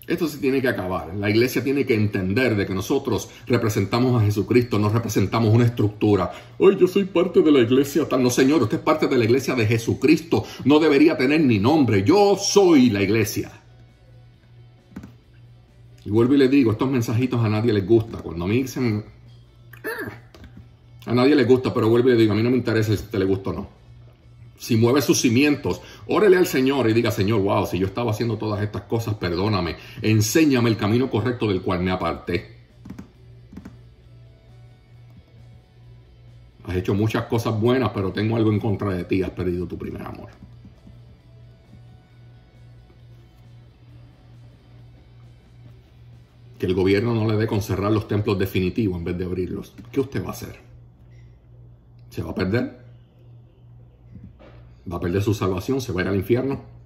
Esto 0.10 0.28
se 0.28 0.39
tiene 0.39 0.60
que 0.60 0.68
acabar. 0.68 1.16
La 1.16 1.30
iglesia 1.30 1.63
tiene 1.63 1.86
que 1.86 1.94
entender 1.94 2.56
de 2.56 2.66
que 2.66 2.74
nosotros 2.74 3.30
representamos 3.46 4.20
a 4.20 4.25
Jesucristo, 4.25 4.80
no 4.80 4.89
representamos 4.89 5.54
una 5.54 5.66
estructura. 5.66 6.32
Hoy 6.58 6.78
yo 6.78 6.88
soy 6.88 7.04
parte 7.04 7.44
de 7.44 7.51
la 7.51 7.60
iglesia 7.60 8.10
tal. 8.10 8.24
No, 8.24 8.32
señor, 8.32 8.63
usted 8.63 8.78
es 8.78 8.84
parte 8.84 9.08
de 9.08 9.16
la 9.20 9.25
iglesia 9.25 9.54
de 9.54 9.68
Jesucristo. 9.68 10.44
No 10.66 10.80
debería 10.80 11.16
tener 11.16 11.42
ni 11.42 11.60
nombre. 11.60 12.04
Yo 12.04 12.36
soy 12.38 12.89
la 12.89 13.04
iglesia. 13.04 13.51
Y 16.04 16.10
vuelvo 16.10 16.34
y 16.34 16.38
le 16.38 16.48
digo, 16.48 16.72
estos 16.72 16.89
mensajitos 16.89 17.46
a 17.46 17.48
nadie 17.48 17.72
les 17.72 17.86
gusta. 17.86 18.18
Cuando 18.18 18.46
a 18.46 18.48
mí 18.48 18.63
dicen... 18.63 19.06
A 21.06 21.13
nadie 21.13 21.36
les 21.36 21.48
gusta, 21.48 21.72
pero 21.72 21.88
vuelvo 21.88 22.10
y 22.10 22.13
le 22.13 22.18
digo, 22.18 22.34
a 22.34 22.36
mí 22.36 22.42
no 22.42 22.50
me 22.50 22.58
interesa 22.58 22.98
si 22.98 23.04
te 23.04 23.20
le 23.20 23.25
gusta 23.25 23.51
o 23.51 23.54
no 23.54 23.79
si 24.60 24.75
mueve 24.75 25.01
sus 25.01 25.22
cimientos, 25.22 25.82
órele 26.08 26.38
al 26.38 26.46
Señor 26.46 26.89
y 26.89 26.94
diga, 26.94 27.12
Señor, 27.12 27.42
wow, 27.42 27.66
si 27.66 27.80
yo 27.80 27.88
estaba 27.88 28.12
haciendo 28.12 28.38
todas 28.38 28.62
estas 28.62 28.84
cosas, 28.84 29.16
perdóname, 29.16 29.78
enséñame 30.01 30.70
el 30.70 30.75
camino 30.75 31.10
correcto 31.10 31.48
del 31.48 31.62
cual 31.62 31.80
me 31.80 31.92
aparté. 31.92 32.60
Has 36.66 36.75
hecho 36.75 36.94
muchas 36.94 37.24
cosas 37.25 37.60
buenas, 37.60 37.92
pero 37.94 38.12
tengo 38.12 38.36
algo 38.36 38.51
en 38.51 38.60
contra 38.60 38.92
de 38.92 39.06
ti, 39.06 39.24
has 39.24 39.32
perdido 39.32 39.66
tu 39.66 39.78
primer 39.78 40.01
amor. 40.01 40.30
Que 46.60 46.66
el 46.66 46.74
gobierno 46.74 47.16
no 47.16 47.25
le 47.32 47.38
dé 47.38 47.48
con 47.48 47.62
cerrar 47.62 47.94
los 47.94 48.10
templos 48.10 48.38
definitivos 48.38 48.98
en 48.98 49.06
vez 49.06 49.18
de 49.18 49.24
abrirlos. 49.24 49.74
¿Qué 49.89 50.01
usted 50.01 50.22
va 50.22 50.28
a 50.28 50.32
hacer? 50.32 50.60
¿Se 52.10 52.22
va 52.22 52.32
a 52.32 52.36
perder? 52.36 52.79
Va 54.91 54.98
a 54.98 55.00
perder 55.00 55.22
su 55.22 55.34
salvación, 55.34 55.81
se 55.81 55.91
va 55.91 56.01
a 56.01 56.03
ir 56.03 56.10
al 56.10 56.15
infierno. 56.15 56.79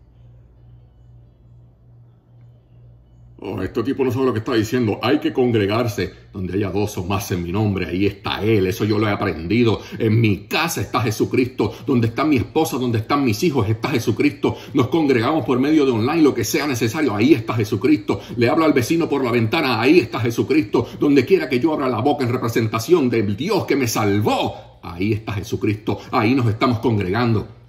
Oh, 3.45 3.61
este 3.61 3.83
tipo 3.83 4.05
no 4.05 4.11
sabe 4.11 4.27
lo 4.27 4.31
que 4.31 4.39
está 4.39 4.53
diciendo. 4.53 4.99
Hay 5.01 5.19
que 5.19 5.33
congregarse 5.33 6.13
donde 6.31 6.53
haya 6.53 6.69
dos 6.69 6.97
o 6.97 7.03
más 7.03 7.29
en 7.33 7.43
mi 7.43 7.51
nombre. 7.51 7.87
Ahí 7.87 8.05
está 8.05 8.41
Él. 8.41 8.67
Eso 8.67 8.85
yo 8.85 8.97
lo 8.97 9.05
he 9.05 9.11
aprendido. 9.11 9.81
En 9.99 10.21
mi 10.21 10.45
casa 10.47 10.79
está 10.79 11.01
Jesucristo. 11.01 11.73
Donde 11.85 12.07
está 12.07 12.23
mi 12.23 12.37
esposa, 12.37 12.77
donde 12.77 12.99
están 12.99 13.25
mis 13.25 13.43
hijos, 13.43 13.67
está 13.67 13.89
Jesucristo. 13.89 14.55
Nos 14.73 14.87
congregamos 14.87 15.43
por 15.43 15.59
medio 15.59 15.85
de 15.85 15.91
online, 15.91 16.21
lo 16.21 16.33
que 16.33 16.45
sea 16.45 16.67
necesario. 16.67 17.13
Ahí 17.13 17.33
está 17.33 17.53
Jesucristo. 17.53 18.21
Le 18.37 18.47
hablo 18.47 18.63
al 18.63 18.71
vecino 18.71 19.09
por 19.09 19.25
la 19.25 19.31
ventana. 19.31 19.81
Ahí 19.81 19.99
está 19.99 20.21
Jesucristo. 20.21 20.87
Donde 20.97 21.25
quiera 21.25 21.49
que 21.49 21.59
yo 21.59 21.73
abra 21.73 21.89
la 21.89 21.99
boca 21.99 22.23
en 22.23 22.31
representación 22.31 23.09
del 23.09 23.35
Dios 23.35 23.65
que 23.65 23.75
me 23.75 23.89
salvó. 23.89 24.79
Ahí 24.83 25.11
está 25.11 25.33
Jesucristo. 25.33 25.99
Ahí 26.11 26.33
nos 26.33 26.47
estamos 26.47 26.79
congregando. 26.79 27.62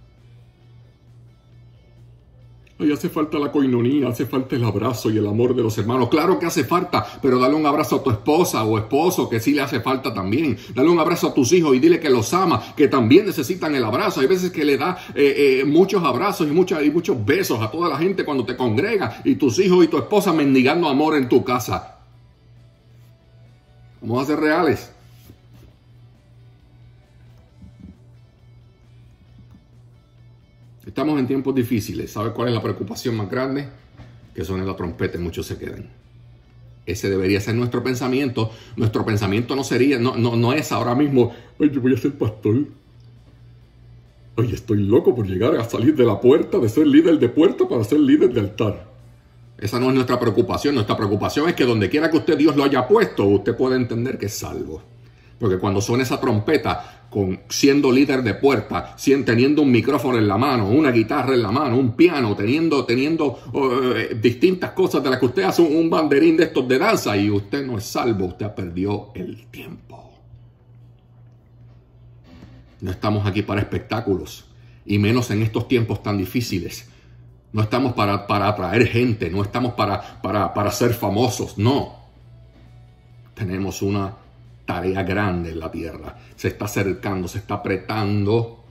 Ay, 2.77 2.91
hace 2.91 3.09
falta 3.09 3.39
la 3.39 3.53
coinonía, 3.53 4.09
hace 4.09 4.27
falta 4.27 4.57
el 4.57 4.65
abrazo 4.65 5.09
y 5.09 5.19
el 5.19 5.27
amor 5.29 5.55
de 5.55 5.63
los 5.63 5.79
hermanos. 5.79 6.09
Claro 6.09 6.41
que 6.41 6.47
hace 6.47 6.65
falta, 6.65 7.07
pero 7.23 7.39
dale 7.39 7.55
un 7.55 7.65
abrazo 7.65 7.97
a 7.97 8.03
tu 8.03 8.11
esposa 8.11 8.65
o 8.65 8.77
esposo, 8.77 9.29
que 9.29 9.39
sí 9.39 9.53
le 9.53 9.61
hace 9.61 9.81
falta 9.81 10.13
también. 10.13 10.59
Dale 10.75 10.89
un 10.89 10.99
abrazo 10.99 11.29
a 11.29 11.35
tus 11.35 11.53
hijos 11.53 11.77
y 11.77 11.79
dile 11.79 12.01
que 12.01 12.11
los 12.11 12.35
ama, 12.35 12.75
que 12.77 12.89
también 12.89 13.27
necesitan 13.27 13.77
el 13.77 13.85
abrazo. 13.85 14.21
Hay 14.21 14.27
veces 14.27 14.51
que 14.51 14.65
le 14.65 14.77
da 14.77 14.99
eh, 15.15 15.61
eh, 15.61 15.65
muchos 15.65 16.03
abrazos 16.03 16.49
y, 16.49 16.51
y 16.51 16.91
muchos 16.91 17.25
besos 17.25 17.61
a 17.61 17.71
toda 17.71 17.89
la 17.89 17.97
gente 17.97 18.25
cuando 18.25 18.45
te 18.45 18.57
congrega 18.57 19.21
y 19.25 19.37
tus 19.37 19.61
hijos 19.61 19.85
y 19.85 19.89
tu 19.89 19.97
esposa 19.97 20.33
mendigando 20.33 20.89
amor 20.89 21.15
en 21.15 21.29
tu 21.29 21.45
casa. 21.45 21.99
Vamos 24.01 24.25
a 24.25 24.27
ser 24.27 24.41
reales. 24.41 24.94
Estamos 30.87 31.19
en 31.19 31.27
tiempos 31.27 31.55
difíciles. 31.55 32.13
¿Sabe 32.13 32.33
cuál 32.33 32.49
es 32.49 32.55
la 32.55 32.63
preocupación 32.63 33.17
más 33.17 33.31
grande? 33.31 33.69
Que 34.35 34.45
suene 34.45 34.67
la 34.67 34.77
trompeta 34.77 35.17
y 35.17 35.21
muchos 35.21 35.47
se 35.47 35.57
queden. 35.57 35.89
Ese 36.87 37.09
debería 37.09 37.41
ser 37.41 37.55
nuestro 37.55 37.83
pensamiento. 37.83 38.51
Nuestro 38.77 39.05
pensamiento 39.05 39.57
no 39.57 39.65
sería, 39.65 39.99
no, 39.99 40.17
no, 40.17 40.37
no 40.37 40.53
es 40.53 40.73
ahora 40.73 40.95
mismo, 40.95 41.33
Ay, 41.59 41.71
yo 41.73 41.81
voy 41.81 41.95
a 41.95 41.97
ser 41.97 42.13
pastor. 42.13 42.67
Oye, 44.37 44.55
estoy 44.55 44.79
loco 44.79 45.15
por 45.15 45.27
llegar 45.27 45.55
a 45.55 45.65
salir 45.65 45.95
de 45.95 46.05
la 46.05 46.21
puerta, 46.21 46.59
de 46.59 46.69
ser 46.69 46.87
líder 46.87 47.19
de 47.19 47.29
puerta 47.29 47.69
para 47.69 47.85
ser 47.85 48.01
líder 48.01 48.33
de 48.35 48.41
altar. 48.41 48.93
Esa 49.57 49.79
no 49.79 49.89
es 49.89 49.95
nuestra 49.95 50.19
preocupación. 50.19 50.75
Nuestra 50.75 50.97
preocupación 50.97 51.49
es 51.49 51.55
que 51.55 51.65
donde 51.65 51.89
quiera 51.89 52.11
que 52.11 52.19
usted 52.19 52.37
Dios 52.37 52.57
lo 52.57 52.65
haya 52.65 52.87
puesto, 52.87 53.25
usted 53.25 53.57
puede 53.57 53.77
entender 53.77 54.19
que 54.19 54.27
es 54.27 54.35
salvo. 54.35 54.83
Porque 55.39 55.59
cuando 55.59 55.81
suena 55.81 56.03
esa 56.03 56.21
trompeta, 56.21 57.04
con, 57.15 57.39
siendo 57.49 57.93
líder 57.93 58.25
de 58.25 58.35
puerta, 58.35 58.97
teniendo 59.25 59.63
un 59.63 59.71
micrófono 59.71 60.19
en 60.19 60.27
la 60.27 60.37
mano, 60.37 60.69
una 60.69 60.91
guitarra 60.91 61.33
en 61.33 61.43
la 61.43 61.53
mano, 61.53 61.79
un 61.79 61.95
piano, 61.95 62.35
teniendo, 62.35 62.85
teniendo 62.85 63.39
eh, 63.55 64.19
distintas 64.21 64.73
cosas 64.73 65.01
de 65.05 65.11
las 65.11 65.21
que 65.21 65.27
usted 65.27 65.45
hace 65.45 65.63
un, 65.63 65.89
banderín 65.89 66.37
de 66.37 66.45
estos 66.45 66.67
de 66.67 66.77
danza 66.77 67.17
y 67.17 67.31
usted 67.31 67.65
no 67.65 67.79
es 67.79 67.85
salvo, 67.85 68.27
usted 68.27 68.53
perdió 68.53 69.11
el 69.15 69.47
tiempo. 69.47 70.13
No 72.81 72.91
estamos 72.91 73.25
aquí 73.25 73.43
para 73.43 73.61
espectáculos 73.61 74.47
y 74.85 74.99
menos 74.99 75.31
en 75.31 75.43
estos 75.43 75.69
tiempos 75.69 76.03
tan 76.03 76.19
difíciles. 76.19 76.89
No 77.53 77.63
estamos 77.63 77.93
para, 77.93 78.27
para 78.27 78.49
atraer 78.49 78.89
gente, 78.89 79.31
no 79.31 79.41
estamos 79.41 79.75
para, 79.75 80.21
para, 80.21 80.53
para 80.53 80.73
ser 80.73 80.93
famosos, 80.95 81.59
no. 81.59 81.95
Tenemos 83.35 83.83
una 83.83 84.24
tarea 84.65 85.03
grande 85.03 85.51
en 85.51 85.61
la 85.61 85.71
tierra. 85.71 86.17
Se 86.37 86.49
está 86.49 86.65
acercando, 86.65 87.29
se 87.29 87.39
está 87.39 87.55
apretando 87.55 88.65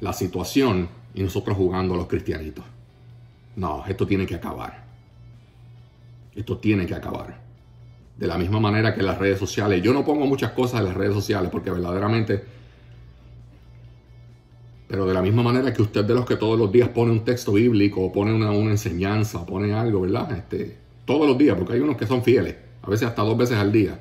la 0.00 0.12
situación 0.12 0.88
y 1.14 1.22
nosotros 1.22 1.56
jugando 1.56 1.94
a 1.94 1.96
los 1.96 2.06
cristianitos. 2.06 2.64
No, 3.56 3.84
esto 3.86 4.06
tiene 4.06 4.24
que 4.26 4.36
acabar. 4.36 4.84
Esto 6.34 6.58
tiene 6.58 6.86
que 6.86 6.94
acabar. 6.94 7.40
De 8.16 8.26
la 8.26 8.38
misma 8.38 8.60
manera 8.60 8.94
que 8.94 9.02
las 9.02 9.18
redes 9.18 9.38
sociales. 9.38 9.82
Yo 9.82 9.92
no 9.92 10.04
pongo 10.04 10.26
muchas 10.26 10.52
cosas 10.52 10.80
en 10.80 10.86
las 10.86 10.94
redes 10.94 11.14
sociales 11.14 11.50
porque 11.50 11.70
verdaderamente... 11.70 12.44
Pero 14.86 15.04
de 15.04 15.12
la 15.12 15.20
misma 15.20 15.42
manera 15.42 15.72
que 15.72 15.82
usted 15.82 16.04
de 16.04 16.14
los 16.14 16.24
que 16.24 16.36
todos 16.36 16.58
los 16.58 16.72
días 16.72 16.88
pone 16.88 17.12
un 17.12 17.22
texto 17.22 17.52
bíblico 17.52 18.00
o 18.00 18.10
pone 18.10 18.32
una, 18.32 18.54
enseñanza, 18.54 19.44
pone 19.44 19.74
algo, 19.74 20.00
¿verdad? 20.00 20.32
Este, 20.32 20.78
todos 21.04 21.28
los 21.28 21.36
días, 21.36 21.56
porque 21.58 21.74
hay 21.74 21.80
unos 21.80 21.96
que 21.96 22.06
son 22.06 22.22
fieles, 22.22 22.56
a 22.80 22.88
veces 22.88 23.06
hasta 23.06 23.22
dos 23.22 23.36
veces 23.36 23.58
al 23.58 23.70
día. 23.70 24.00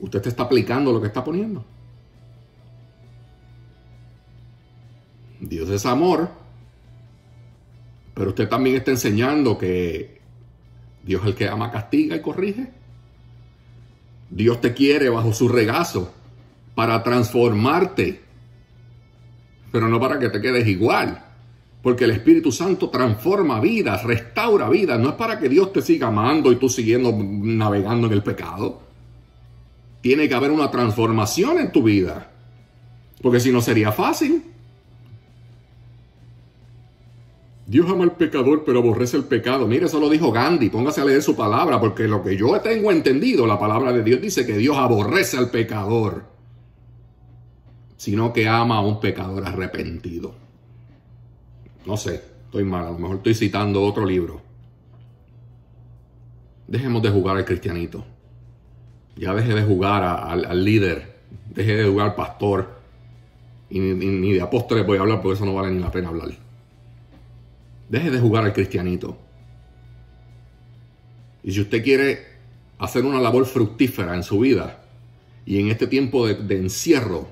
Usted 0.00 0.26
está 0.26 0.44
aplicando 0.44 0.92
lo 0.92 1.00
que 1.00 1.08
está 1.08 1.22
poniendo. 1.22 1.64
Dios 5.40 5.68
es 5.70 5.86
amor, 5.86 6.30
pero 8.14 8.30
usted 8.30 8.48
también 8.48 8.76
está 8.76 8.90
enseñando 8.90 9.56
que 9.56 10.20
Dios 11.02 11.24
el 11.24 11.34
que 11.34 11.48
ama, 11.48 11.70
castiga 11.70 12.16
y 12.16 12.20
corrige. 12.20 12.70
Dios 14.28 14.60
te 14.60 14.74
quiere 14.74 15.08
bajo 15.08 15.32
su 15.32 15.48
regazo 15.48 16.12
para 16.74 17.02
transformarte, 17.02 18.22
pero 19.72 19.88
no 19.88 19.98
para 19.98 20.18
que 20.18 20.28
te 20.28 20.40
quedes 20.40 20.66
igual. 20.66 21.24
Porque 21.82 22.04
el 22.04 22.10
Espíritu 22.10 22.52
Santo 22.52 22.90
transforma 22.90 23.58
vidas, 23.58 24.04
restaura 24.04 24.68
vidas. 24.68 25.00
No 25.00 25.08
es 25.08 25.14
para 25.14 25.38
que 25.38 25.48
Dios 25.48 25.72
te 25.72 25.80
siga 25.80 26.08
amando 26.08 26.52
y 26.52 26.56
tú 26.56 26.68
siguiendo 26.68 27.10
navegando 27.12 28.06
en 28.06 28.12
el 28.12 28.22
pecado. 28.22 28.89
Tiene 30.00 30.28
que 30.28 30.34
haber 30.34 30.50
una 30.50 30.70
transformación 30.70 31.58
en 31.58 31.72
tu 31.72 31.82
vida. 31.82 32.30
Porque 33.22 33.40
si 33.40 33.52
no 33.52 33.60
sería 33.60 33.92
fácil. 33.92 34.42
Dios 37.66 37.88
ama 37.88 38.04
al 38.04 38.16
pecador, 38.16 38.64
pero 38.64 38.80
aborrece 38.80 39.16
el 39.16 39.24
pecado. 39.24 39.66
Mire, 39.68 39.86
eso 39.86 40.00
lo 40.00 40.08
dijo 40.08 40.32
Gandhi. 40.32 40.70
Póngase 40.70 41.02
a 41.02 41.04
leer 41.04 41.22
su 41.22 41.36
palabra, 41.36 41.78
porque 41.78 42.08
lo 42.08 42.22
que 42.22 42.36
yo 42.36 42.60
tengo 42.60 42.90
entendido, 42.90 43.46
la 43.46 43.58
palabra 43.58 43.92
de 43.92 44.02
Dios 44.02 44.20
dice 44.20 44.44
que 44.44 44.56
Dios 44.56 44.76
aborrece 44.76 45.36
al 45.36 45.50
pecador, 45.50 46.24
sino 47.96 48.32
que 48.32 48.48
ama 48.48 48.78
a 48.78 48.80
un 48.80 48.98
pecador 48.98 49.46
arrepentido. 49.46 50.34
No 51.86 51.96
sé, 51.96 52.22
estoy 52.46 52.64
mal, 52.64 52.86
a 52.86 52.90
lo 52.90 52.98
mejor 52.98 53.18
estoy 53.18 53.34
citando 53.34 53.82
otro 53.82 54.04
libro. 54.04 54.42
Dejemos 56.66 57.02
de 57.02 57.10
jugar 57.10 57.36
al 57.36 57.44
cristianito. 57.44 58.04
Ya 59.16 59.34
deje 59.34 59.54
de 59.54 59.62
jugar 59.62 60.02
al 60.02 60.64
líder, 60.64 61.16
deje 61.54 61.76
de 61.76 61.88
jugar 61.88 62.10
al 62.10 62.14
pastor. 62.14 62.80
Y 63.68 63.78
ni, 63.78 64.32
de 64.32 64.40
apóstoles 64.40 64.86
voy 64.86 64.98
a 64.98 65.02
hablar 65.02 65.20
porque 65.20 65.36
eso 65.36 65.46
no 65.46 65.54
vale 65.54 65.70
ni 65.70 65.80
la 65.80 65.90
pena 65.90 66.08
hablar. 66.08 66.30
Deje 67.88 68.10
de 68.10 68.18
jugar 68.18 68.44
al 68.44 68.52
cristianito. 68.52 69.16
Y 71.42 71.52
si 71.52 71.60
usted 71.60 71.82
quiere 71.82 72.26
hacer 72.78 73.04
una 73.04 73.20
labor 73.20 73.46
fructífera 73.46 74.14
en 74.14 74.22
su 74.22 74.40
vida 74.40 74.82
y 75.46 75.60
en 75.60 75.68
este 75.68 75.86
tiempo 75.86 76.26
de, 76.26 76.56
encierro, 76.56 77.28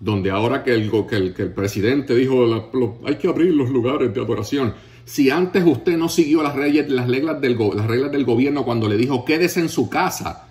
donde 0.00 0.30
ahora 0.30 0.62
que 0.62 0.74
el, 0.74 0.90
que 1.34 1.42
el, 1.42 1.52
presidente 1.52 2.14
dijo 2.14 2.70
hay 3.06 3.16
que 3.16 3.28
abrir 3.28 3.54
los 3.54 3.70
lugares 3.70 4.12
de 4.12 4.20
adoración, 4.20 4.74
si 5.06 5.30
antes 5.30 5.64
usted 5.64 5.96
no 5.96 6.08
siguió 6.08 6.42
las, 6.42 6.56
las, 6.56 7.06
reglas 7.06 7.40
del, 7.40 7.56
las 7.56 7.86
reglas 7.86 8.10
del 8.10 8.24
gobierno 8.24 8.64
cuando 8.64 8.88
le 8.88 8.96
dijo 8.96 9.24
quédese 9.24 9.60
en 9.60 9.68
su 9.68 9.88
casa, 9.88 10.48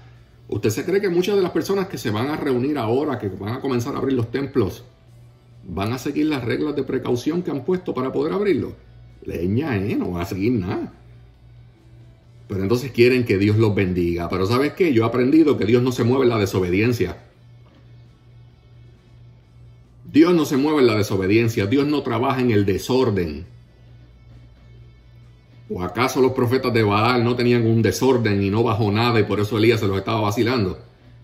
¿usted 0.47 0.69
se 0.69 0.85
cree 0.85 1.01
que 1.01 1.09
muchas 1.09 1.35
de 1.35 1.41
las 1.41 1.51
personas 1.51 1.87
que 1.87 1.97
se 1.97 2.09
van 2.09 2.29
a 2.29 2.37
reunir 2.37 2.77
ahora, 2.77 3.19
que 3.19 3.27
van 3.27 3.55
a 3.55 3.59
comenzar 3.59 3.93
a 3.95 3.97
abrir 3.97 4.15
los 4.15 4.31
templos, 4.31 4.85
van 5.67 5.91
a 5.91 5.97
seguir 5.97 6.27
las 6.27 6.45
reglas 6.45 6.73
de 6.73 6.83
precaución 6.83 7.43
que 7.43 7.51
han 7.51 7.65
puesto 7.65 7.93
para 7.93 8.13
poder 8.13 8.31
abrirlo? 8.31 8.73
Leña, 9.25 9.75
¿eh? 9.75 9.97
No 9.97 10.11
van 10.11 10.21
a 10.21 10.25
seguir 10.25 10.53
nada. 10.53 10.93
Pero 12.47 12.61
entonces 12.61 12.91
quieren 12.91 13.25
que 13.25 13.37
Dios 13.37 13.57
los 13.57 13.75
bendiga. 13.75 14.29
Pero 14.29 14.45
¿sabes 14.45 14.71
qué? 14.71 14.93
Yo 14.93 15.03
he 15.03 15.07
aprendido 15.07 15.57
que 15.57 15.65
Dios 15.65 15.83
no 15.83 15.91
se 15.91 16.05
mueve 16.05 16.23
en 16.23 16.29
la 16.29 16.37
desobediencia. 16.37 17.17
Dios 20.09 20.33
no 20.33 20.45
se 20.45 20.55
mueve 20.55 20.79
en 20.79 20.87
la 20.87 20.95
desobediencia. 20.95 21.65
Dios 21.65 21.87
no 21.87 22.03
trabaja 22.03 22.39
en 22.39 22.51
el 22.51 22.65
desorden. 22.65 23.54
¿O 25.69 25.81
acaso 25.81 26.21
los 26.21 26.33
profetas 26.33 26.73
de 26.73 26.83
Baal 26.83 27.23
no 27.23 27.35
tenían 27.35 27.65
un 27.65 27.81
desorden 27.81 28.41
y 28.43 28.49
no 28.49 28.61
bajó 28.61 28.91
nada 28.91 29.19
y 29.19 29.23
por 29.23 29.39
eso 29.39 29.57
Elías 29.57 29.79
se 29.79 29.87
los 29.87 29.97
estaba 29.97 30.21
vacilando? 30.21 30.77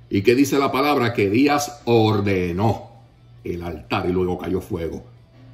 ¿Y 0.10 0.24
qué 0.24 0.33
dice 0.33 0.57
la 0.57 0.71
palabra? 0.71 1.13
Que 1.13 1.27
Elías 1.27 1.81
ordenó 1.86 2.89
el 3.43 3.62
altar 3.62 4.10
y 4.10 4.12
luego 4.12 4.38
cayó 4.38 4.60
fuego. 4.60 5.03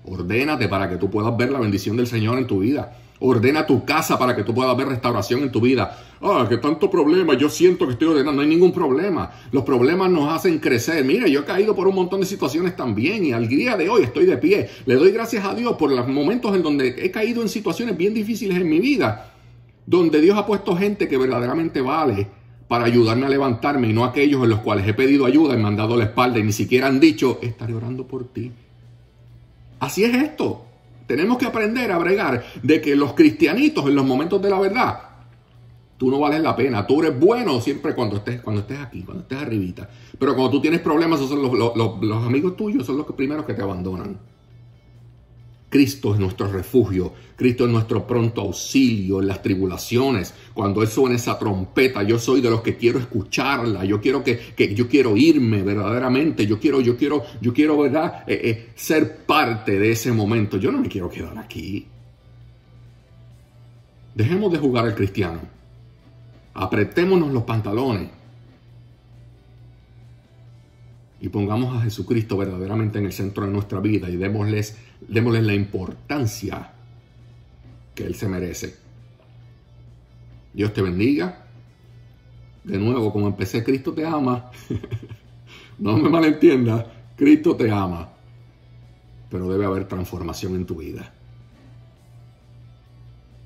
Ordénate 0.06 0.70
para 0.70 0.90
que 0.90 0.96
tú 0.96 1.10
puedas 1.10 1.36
ver 1.36 1.52
la 1.52 1.60
bendición 1.60 1.98
del 1.98 2.08
Señor 2.08 2.38
en 2.38 2.48
tu 2.48 2.60
vida. 2.60 2.98
Ordena 3.20 3.66
tu 3.66 3.84
casa 3.84 4.20
para 4.20 4.36
que 4.36 4.44
tú 4.44 4.54
puedas 4.54 4.78
ver 4.78 4.88
restauración 4.88 5.42
en 5.42 5.52
tu 5.52 5.60
vida. 5.60 5.98
Ah, 6.22 6.46
qué 6.48 6.58
tanto 6.58 6.90
problema. 6.90 7.34
Yo 7.36 7.50
siento 7.50 7.86
que 7.86 7.94
estoy 7.94 8.10
ordenando. 8.10 8.34
No 8.34 8.42
hay 8.42 8.48
ningún 8.48 8.72
problema. 8.72 9.32
Los 9.52 9.64
problemas 9.64 10.10
nos 10.12 10.32
hacen 10.32 10.60
crecer. 10.60 11.04
Mira, 11.04 11.28
yo 11.28 11.42
he 11.42 11.46
caído 11.46 11.76
por 11.76 11.88
un 11.88 11.96
montón 11.96 12.20
de 12.20 12.26
situaciones 12.26 12.76
también 12.76 13.26
y 13.26 13.32
al 13.34 13.48
día 13.48 13.76
de 13.76 13.90
hoy 13.90 14.04
estoy 14.04 14.26
de 14.26 14.38
pie. 14.38 14.70
Le 14.86 14.96
doy 14.96 15.12
gracias 15.12 15.46
a 15.46 15.56
Dios 15.56 15.76
por 15.78 15.92
los 15.92 16.08
momentos 16.08 16.56
en 16.56 16.62
donde 16.62 16.96
he 16.98 17.10
caído 17.10 17.42
en 17.42 17.50
situaciones 17.50 17.98
bien 17.98 18.14
difíciles 18.14 18.58
en 18.58 18.70
mi 18.70 18.80
vida. 18.80 19.34
Donde 19.86 20.22
Dios 20.22 20.38
ha 20.38 20.46
puesto 20.46 20.76
gente 20.76 21.08
que 21.08 21.18
verdaderamente 21.18 21.82
vale 21.82 22.28
para 22.68 22.86
ayudarme 22.86 23.26
a 23.26 23.30
levantarme 23.30 23.90
y 23.90 23.94
no 23.94 24.04
aquellos 24.04 24.44
en 24.44 24.50
los 24.50 24.60
cuales 24.60 24.88
he 24.88 24.94
pedido 24.94 25.26
ayuda 25.26 25.56
y 25.56 25.58
me 25.58 25.68
han 25.68 25.78
dado 25.78 25.96
la 25.96 26.04
espalda 26.06 26.40
y 26.40 26.44
ni 26.44 26.52
siquiera 26.52 26.88
han 26.88 27.00
dicho, 27.00 27.40
estaré 27.42 27.74
orando 27.74 28.06
por 28.06 28.26
ti. 28.26 28.52
Así 29.80 30.04
es 30.04 30.14
esto. 30.14 30.67
Tenemos 31.08 31.38
que 31.38 31.46
aprender 31.46 31.92
a 31.92 31.98
bregar 31.98 32.46
de 32.62 32.82
que 32.82 32.96
los 32.96 33.14
cristianitos 33.14 33.86
en 33.86 33.96
los 33.96 34.06
momentos 34.06 34.42
de 34.42 34.50
la 34.50 34.60
verdad, 34.60 35.00
tú 35.98 36.12
no 36.12 36.20
vales 36.20 36.42
la 36.42 36.56
pena. 36.56 36.86
Tú 36.86 37.02
eres 37.02 37.20
bueno 37.20 37.60
siempre 37.62 37.96
cuando 37.96 38.18
estés, 38.18 38.42
cuando 38.42 38.62
estés 38.62 38.80
aquí, 38.80 39.02
cuando 39.04 39.24
estés 39.24 39.40
arribita. 39.40 39.90
Pero 40.20 40.36
cuando 40.36 40.52
tú 40.52 40.62
tienes 40.62 40.82
problemas, 40.82 41.20
esos 41.20 41.32
son 41.32 41.42
los, 41.42 41.76
los 42.02 42.26
amigos 42.26 42.56
tuyos, 42.56 42.86
son 42.86 42.98
los 42.98 43.06
primeros 43.08 43.46
que 43.46 43.54
te 43.54 43.62
abandonan. 43.62 44.18
Cristo 45.70 46.14
es 46.14 46.20
nuestro 46.20 46.50
refugio, 46.50 47.14
Cristo 47.36 47.66
es 47.66 47.72
nuestro 47.72 48.08
pronto 48.08 48.42
auxilio 48.42 49.20
en 49.20 49.28
las 49.28 49.42
tribulaciones. 49.42 50.34
Cuando 50.54 50.82
Él 50.82 50.88
suena 50.88 51.18
esa 51.18 51.38
trompeta, 51.38 52.04
yo 52.04 52.18
soy 52.18 52.40
de 52.40 52.50
los 52.50 52.62
que 52.62 52.78
quiero 52.78 53.00
escucharla, 53.00 53.84
yo 53.84 54.00
quiero 54.00 54.24
que, 54.24 54.40
yo 54.74 54.88
quiero 54.88 55.18
irme 55.18 55.64
verdaderamente, 55.64 56.48
yo 56.48 56.58
quiero, 56.58 56.80
yo 56.80 56.96
quiero, 56.96 57.24
yo 57.42 57.54
quiero, 57.54 57.78
¿verdad? 57.78 58.24
Eh, 58.28 58.40
eh, 58.44 58.70
ser 58.76 59.26
parte 59.26 59.78
de 59.78 59.92
ese 59.92 60.14
momento. 60.14 60.58
Yo 60.58 60.72
no 60.72 60.80
me 60.80 60.88
quiero 60.88 61.10
quedar 61.10 61.38
aquí. 61.38 61.86
Dejemos 64.16 64.52
de 64.52 64.58
jugar 64.58 64.86
al 64.86 64.96
cristiano. 64.96 65.42
Apretémonos 66.54 67.32
los 67.32 67.44
pantalones 67.44 68.10
y 71.20 71.30
pongamos 71.30 71.76
a 71.76 71.82
Jesucristo 71.82 72.38
verdaderamente 72.38 73.00
en 73.00 73.06
el 73.06 73.14
centro 73.14 73.46
de 73.46 73.52
nuestra 73.52 73.80
vida 73.80 74.10
y 74.10 74.18
démosles, 74.18 74.78
démosles 75.08 75.44
la 75.44 75.54
importancia 75.54 76.74
que 77.96 78.06
Él 78.06 78.16
se 78.16 78.28
merece. 78.28 78.76
Dios 80.54 80.74
te 80.74 80.82
bendiga. 80.82 81.46
De 82.64 82.78
nuevo, 82.78 83.14
como 83.14 83.28
empecé, 83.28 83.64
Cristo 83.64 83.94
te 83.94 84.06
ama. 84.06 84.52
no 85.80 85.98
me 85.98 86.10
malentiendas, 86.10 86.86
Cristo 87.16 87.56
te 87.56 87.72
ama. 87.72 88.10
Pero 89.30 89.50
debe 89.50 89.66
haber 89.66 89.88
transformación 89.88 90.56
en 90.56 90.66
tu 90.66 90.78
vida. 90.78 91.14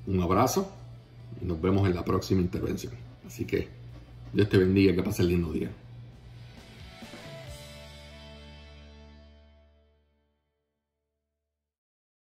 Un 0.06 0.20
abrazo 0.20 0.72
y 1.40 1.44
nos 1.44 1.60
vemos 1.60 1.86
en 1.86 1.94
la 1.94 2.04
próxima 2.04 2.40
intervención. 2.40 2.92
Así 3.26 3.44
que 3.44 3.68
Dios 4.32 4.48
te 4.48 4.58
bendiga, 4.58 4.94
que 4.94 5.02
pase 5.02 5.22
el 5.22 5.28
lindo 5.28 5.52
día. 5.52 5.70